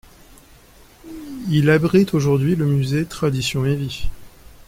[1.51, 4.07] Il abrite aujourd'hui le musée Traditions et vie.